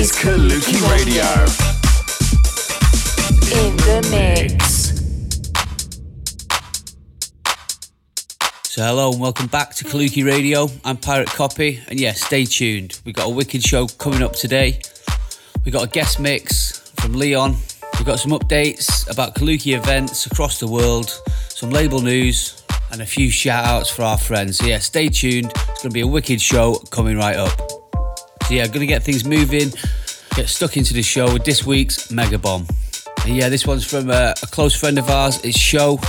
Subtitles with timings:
[0.00, 1.24] is Kaluki Radio.
[3.52, 4.94] in the mix.
[8.62, 10.68] So hello and welcome back to Kaluki Radio.
[10.86, 12.98] I'm Pirate Copy, and yeah, stay tuned.
[13.04, 14.80] We've got a wicked show coming up today.
[15.66, 17.56] We've got a guest mix from Leon.
[17.98, 21.10] We've got some updates about Kaluki events across the world,
[21.50, 24.56] some label news, and a few shout outs for our friends.
[24.56, 25.52] So yeah, stay tuned.
[25.54, 27.79] It's going to be a wicked show coming right up.
[28.50, 29.70] So yeah, to get things moving,
[30.34, 32.66] get stuck into the show with this week's Mega Bomb.
[33.24, 35.38] And yeah, this one's from a, a close friend of ours.
[35.44, 36.00] It's Show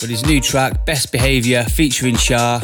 [0.00, 2.62] with his new track Best Behaviour featuring Shah.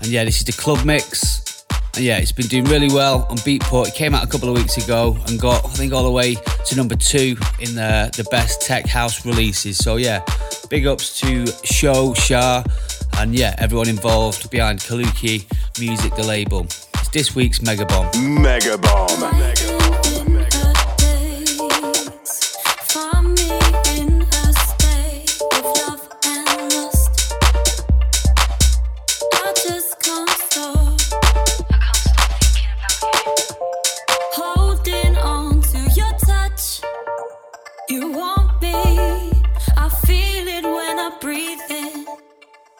[0.00, 1.64] And yeah, this is the club mix.
[1.96, 3.88] And yeah, it's been doing really well on Beatport.
[3.88, 6.36] It came out a couple of weeks ago and got, I think, all the way
[6.66, 9.76] to number two in the, the best tech house releases.
[9.76, 10.24] So yeah,
[10.70, 12.62] big ups to Show, Shah,
[13.18, 15.50] and yeah, everyone involved behind Kaluki
[15.80, 16.68] Music, the label.
[17.06, 18.42] It's this week's Mega Bomb.
[18.42, 19.46] Mega Bomb.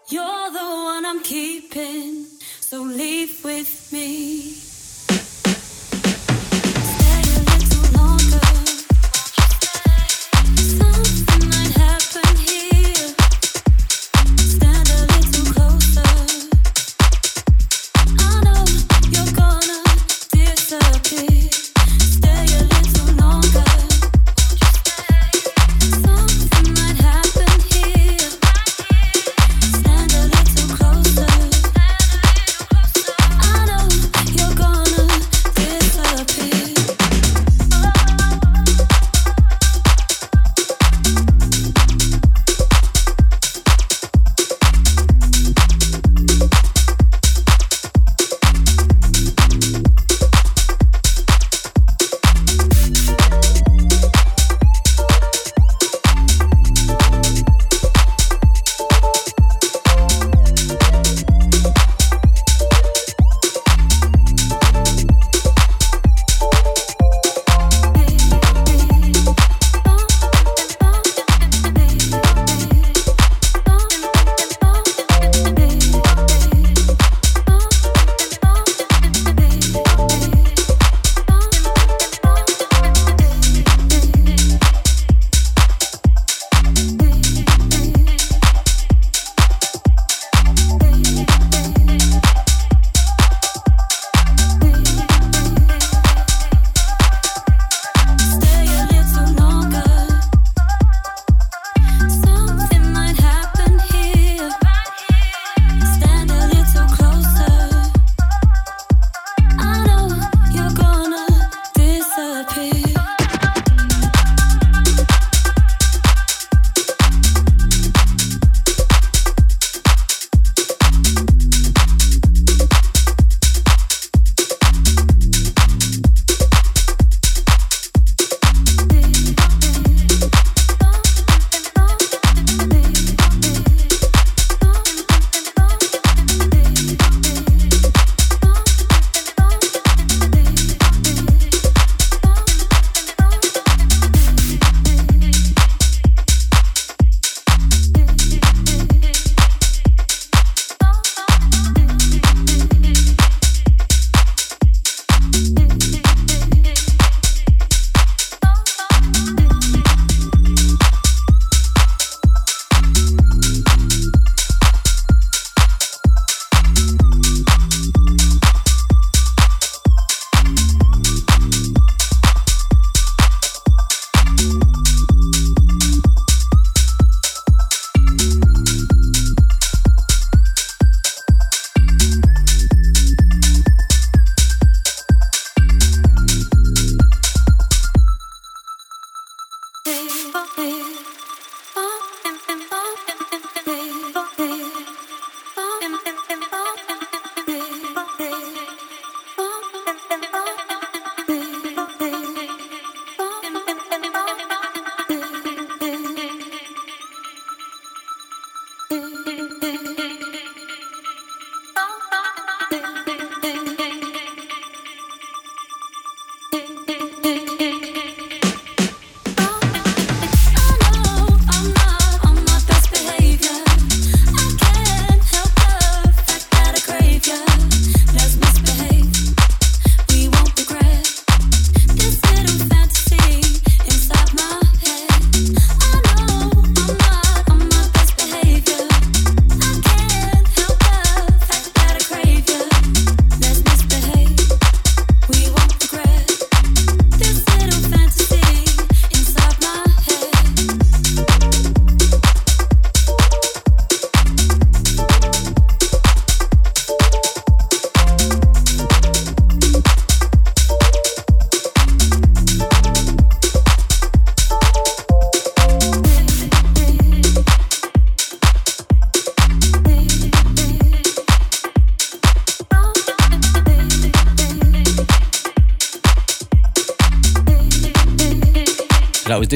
[0.09, 2.27] You're the one I'm keeping,
[2.69, 4.66] so leave with me.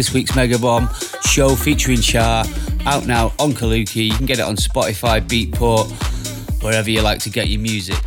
[0.00, 0.88] This week's Mega Bomb
[1.26, 2.46] show featuring Char,
[2.86, 4.06] out now on Kaluki.
[4.06, 5.90] You can get it on Spotify, Beatport,
[6.62, 8.02] wherever you like to get your music.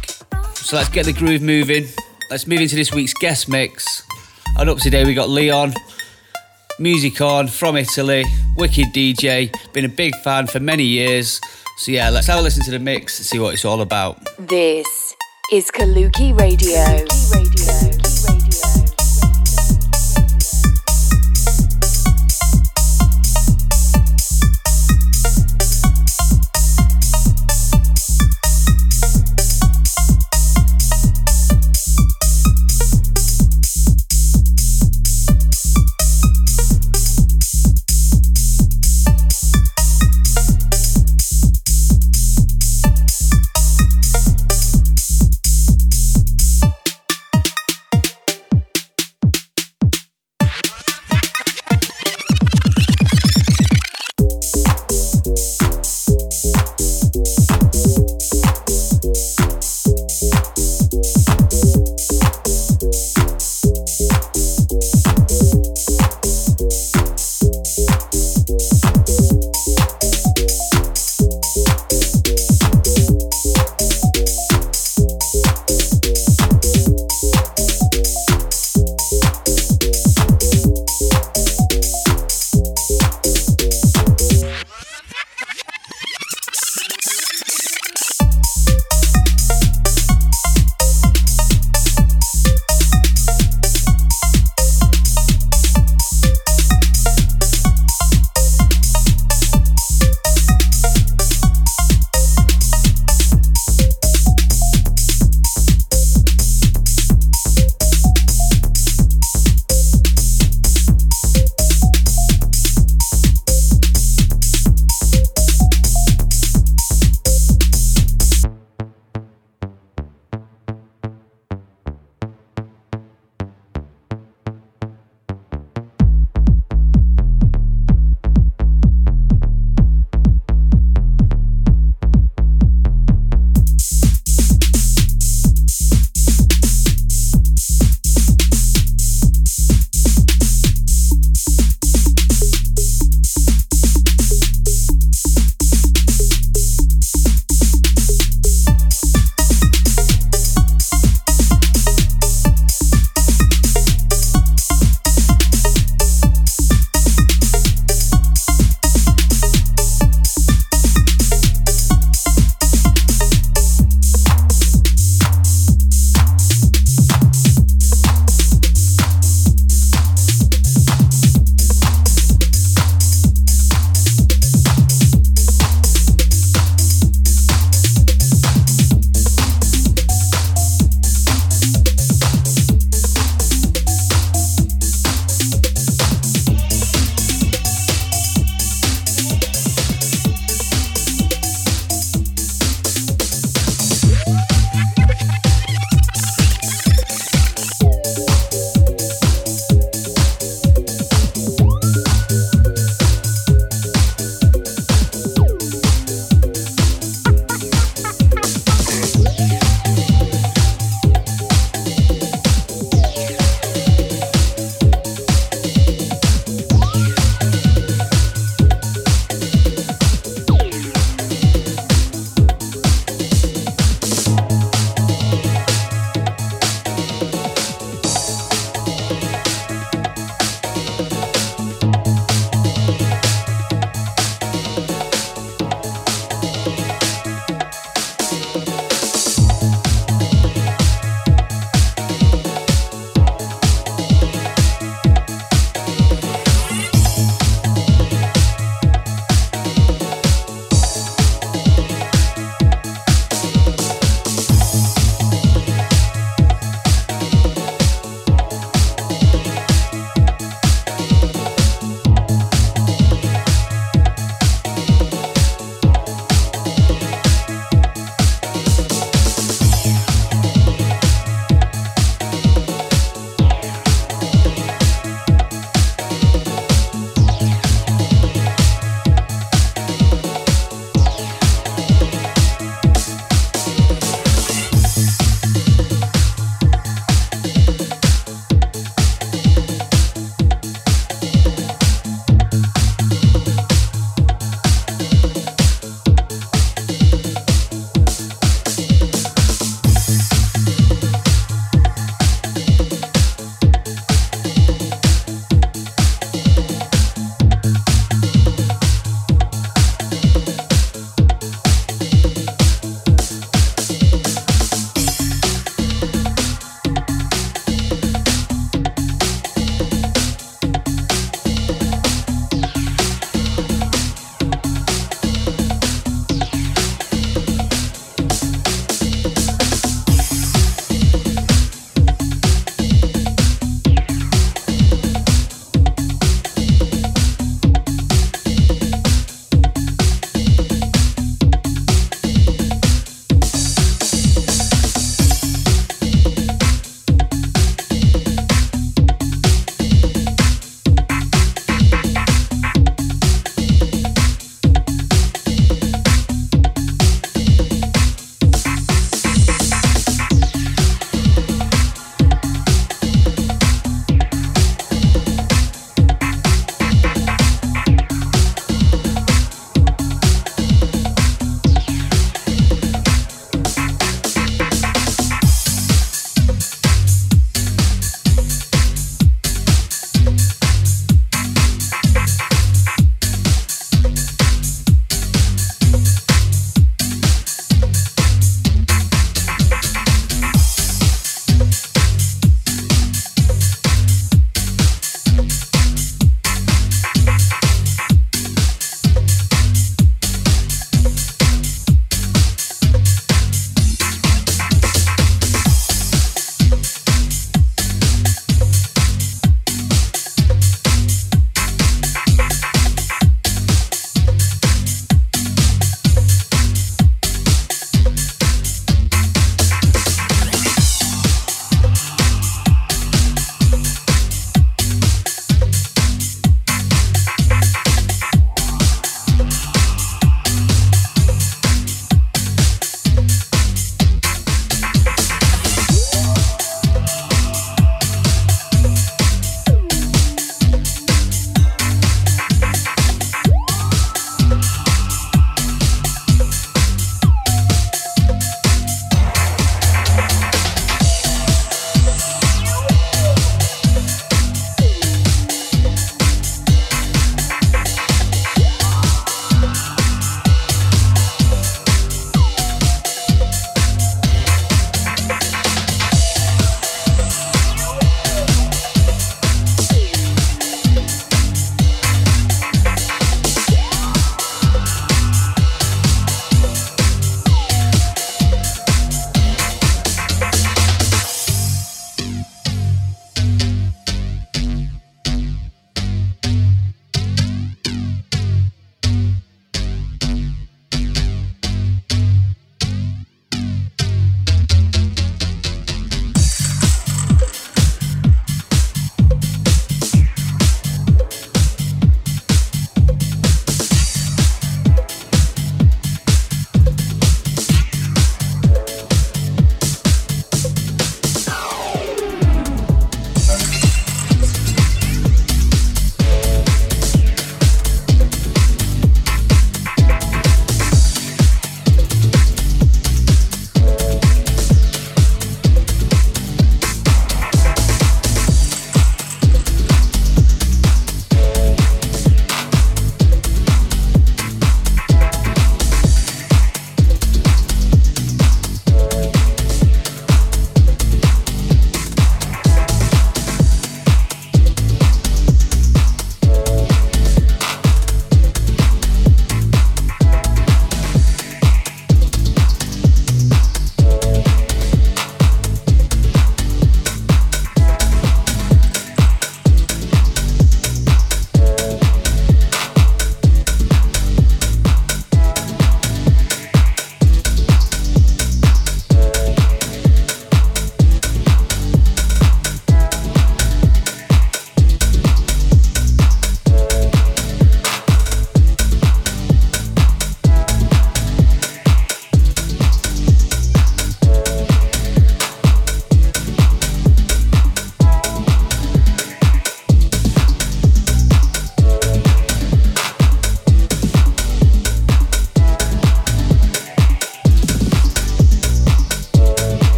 [0.55, 1.85] So let's get the groove moving.
[2.31, 4.01] Let's move into this week's guest mix.
[4.57, 5.75] And up today we got Leon,
[6.79, 8.25] music on from Italy,
[8.57, 11.39] wicked DJ, been a big fan for many years.
[11.77, 14.17] So yeah, let's have a listen to the mix and see what it's all about.
[14.39, 15.15] This
[15.51, 16.73] is Kaluki Radio.
[16.75, 17.12] Kaluki Radio.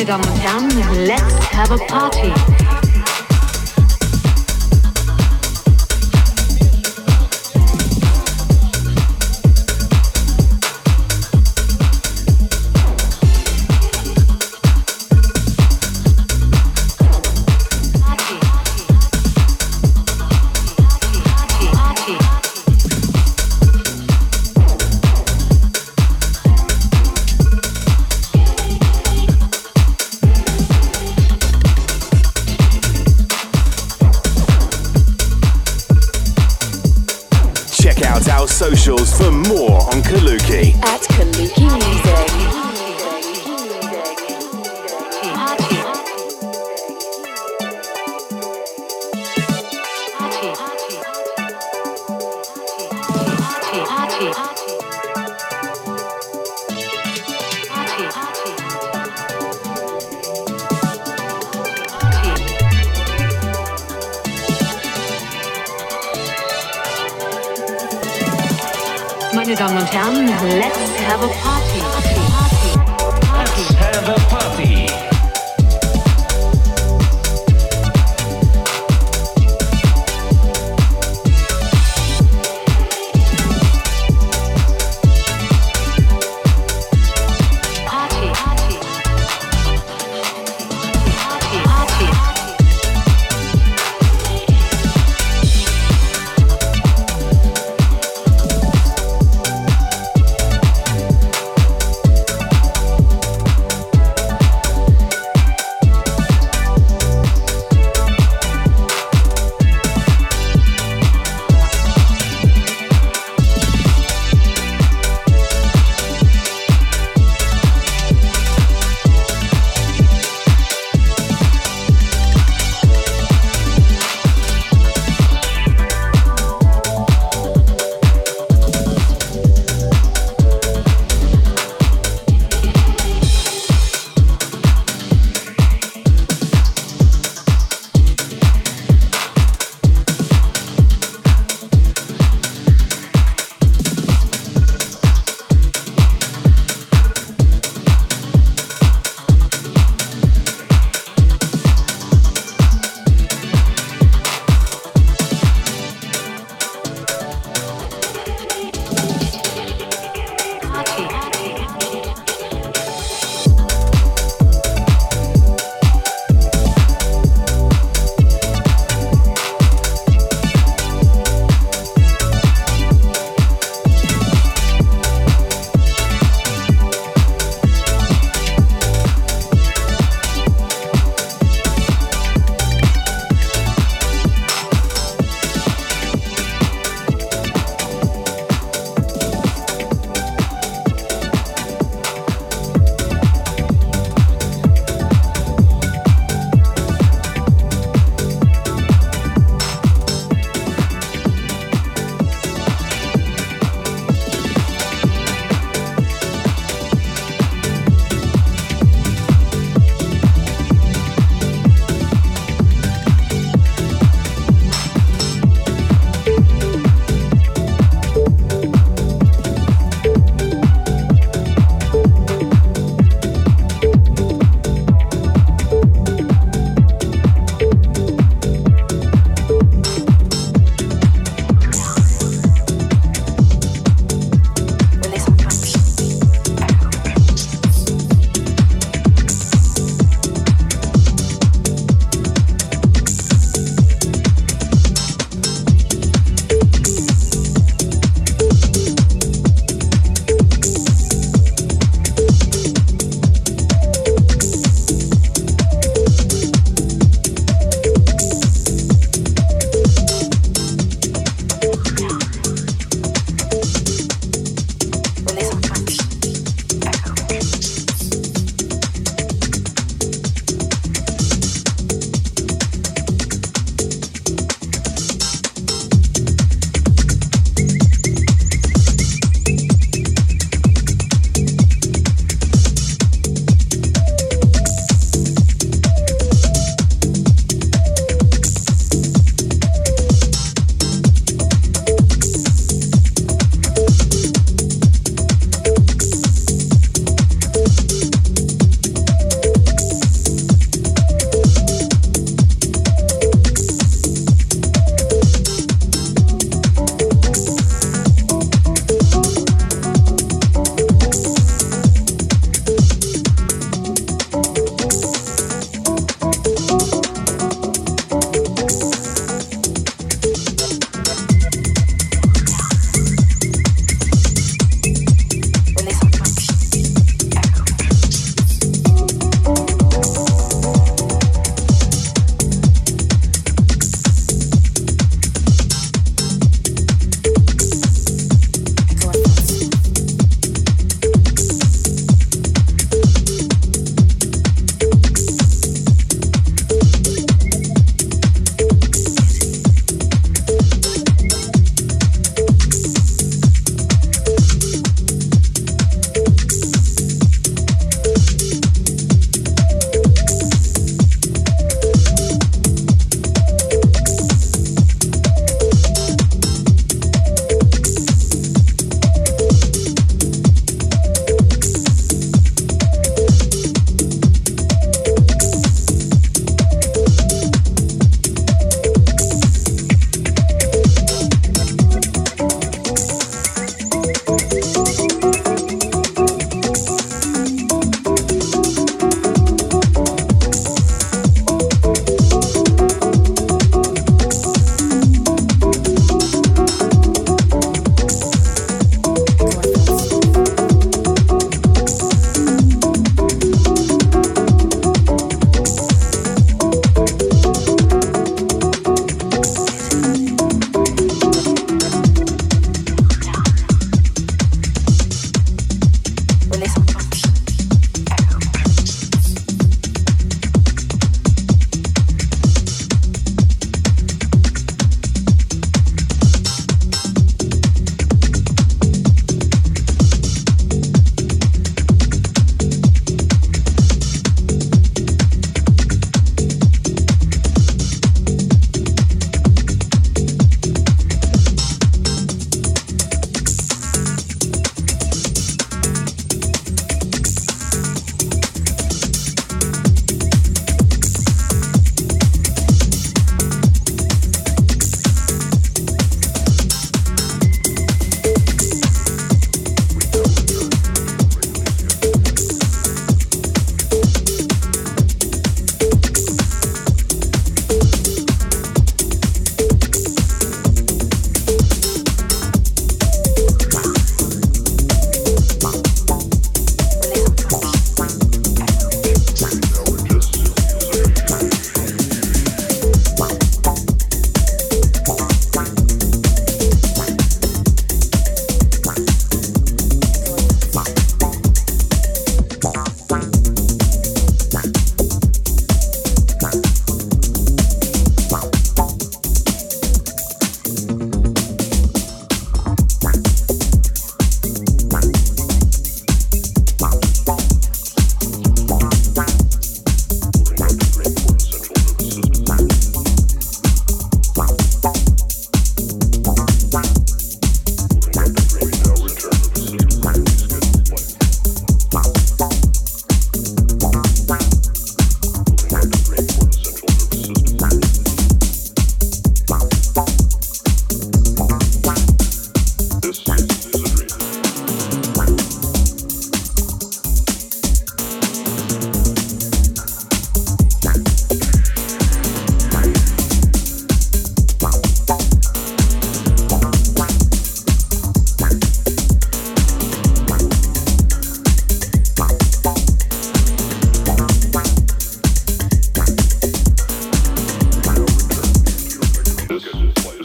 [0.00, 2.67] Und Herren, let's have a party.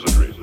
[0.03, 0.42] wizardry.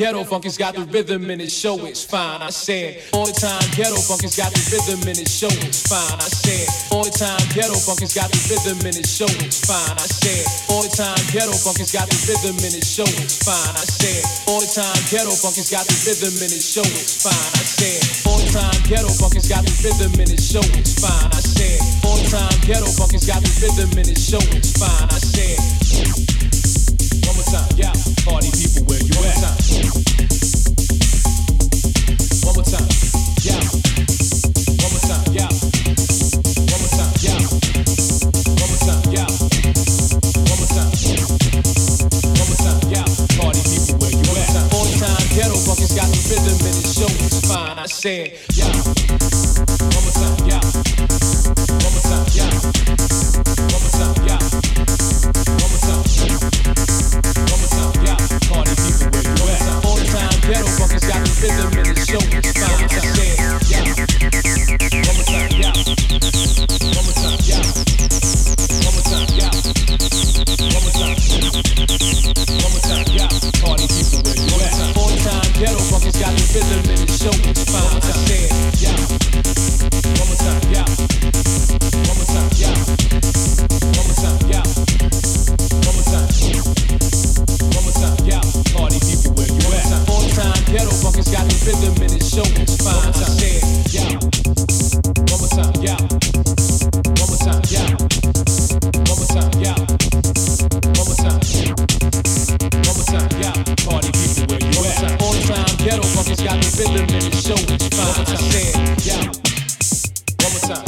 [0.00, 2.40] Funk has got the rhythm and it show it's fine.
[2.40, 5.84] I said all the time ghetto funk has got the rhythm and it show it's
[5.84, 6.16] fine.
[6.16, 9.60] I said all the time ghetto funk has got the rhythm and it show it's
[9.60, 9.92] fine.
[10.00, 10.40] I said
[10.72, 13.76] all the time ghetto funk has got the rhythm and it show it's fine.
[13.76, 17.20] I said all the time ghetto funk has got the rhythm and it show it's
[17.20, 17.52] fine.
[17.60, 20.96] I said all the time ghetto funk has got the rhythm and it show it's
[20.96, 21.28] fine.
[21.28, 21.76] I said
[22.08, 25.12] all the time ghetto funk has got the rhythm and it show it's fine.
[25.12, 25.60] I said
[27.28, 27.92] one more time, yeah,
[28.24, 28.89] party people?
[48.00, 48.79] Said, yeah.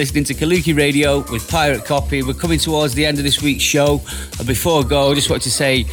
[0.00, 2.22] listening to Kaluki Radio with Pirate Copy.
[2.22, 4.00] We're coming towards the end of this week's show.
[4.38, 5.84] And before I go, I just want to say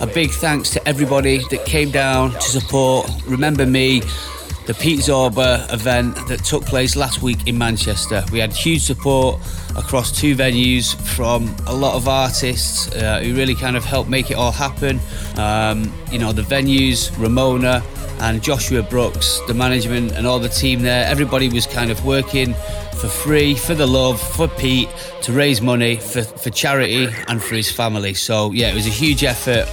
[0.00, 4.00] a big thanks to everybody that came down to support Remember Me,
[4.66, 8.24] the Pete Zorba event that took place last week in Manchester.
[8.32, 9.40] We had huge support
[9.76, 14.32] across two venues from a lot of artists uh, who really kind of helped make
[14.32, 14.98] it all happen.
[15.36, 17.84] Um, you know, the venues, Ramona,
[18.20, 21.06] and Joshua Brooks, the management and all the team there.
[21.06, 22.54] Everybody was kind of working
[23.04, 24.88] for free, for the love, for Pete,
[25.20, 28.14] to raise money for, for charity and for his family.
[28.14, 29.68] So, yeah, it was a huge effort.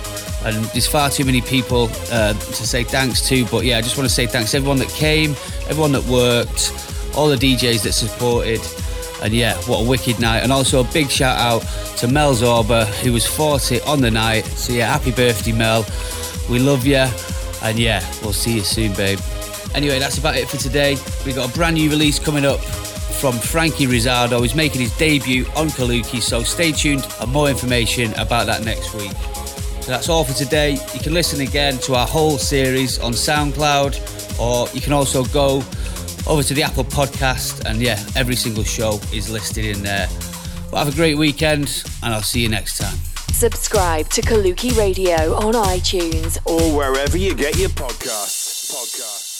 [0.45, 3.45] And there's far too many people uh, to say thanks to.
[3.45, 5.31] But yeah, I just want to say thanks to everyone that came,
[5.69, 6.73] everyone that worked,
[7.15, 8.59] all the DJs that supported.
[9.23, 10.39] And yeah, what a wicked night.
[10.39, 11.61] And also a big shout out
[11.97, 14.43] to Mel Zorba, who was 40 on the night.
[14.45, 15.85] So yeah, happy birthday, Mel.
[16.49, 17.05] We love you.
[17.63, 19.19] And yeah, we'll see you soon, babe.
[19.73, 20.97] Anyway, that's about it for today.
[21.25, 22.59] We've got a brand new release coming up
[23.11, 24.41] from Franky Rizardo.
[24.41, 28.93] He's making his debut on Kaluki, so stay tuned and more information about that next
[28.93, 29.11] week.
[29.81, 30.73] So that's all for today.
[30.93, 35.63] You can listen again to our whole series on SoundCloud, or you can also go
[36.27, 40.07] over to the Apple Podcast, and yeah, every single show is listed in there.
[40.69, 42.97] But have a great weekend, and I'll see you next time.
[43.33, 48.71] Subscribe to Kaluki Radio on iTunes Or wherever you get your podcasts.
[48.71, 49.30] Podcasts.